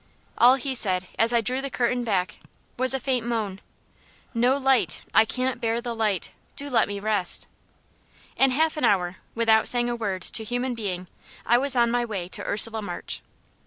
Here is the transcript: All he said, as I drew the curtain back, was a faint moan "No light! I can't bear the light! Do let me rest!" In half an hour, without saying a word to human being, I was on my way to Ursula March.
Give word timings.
All 0.35 0.55
he 0.55 0.73
said, 0.73 1.07
as 1.19 1.31
I 1.31 1.41
drew 1.41 1.61
the 1.61 1.69
curtain 1.69 2.03
back, 2.03 2.39
was 2.75 2.95
a 2.95 2.99
faint 2.99 3.23
moan 3.23 3.61
"No 4.33 4.57
light! 4.57 5.01
I 5.13 5.25
can't 5.25 5.61
bear 5.61 5.79
the 5.79 5.93
light! 5.93 6.31
Do 6.55 6.71
let 6.71 6.87
me 6.87 6.99
rest!" 6.99 7.45
In 8.35 8.49
half 8.49 8.77
an 8.77 8.83
hour, 8.83 9.17
without 9.35 9.67
saying 9.67 9.91
a 9.91 9.95
word 9.95 10.23
to 10.23 10.43
human 10.43 10.73
being, 10.73 11.05
I 11.45 11.59
was 11.59 11.75
on 11.75 11.91
my 11.91 12.03
way 12.03 12.27
to 12.29 12.43
Ursula 12.43 12.81
March. 12.81 13.21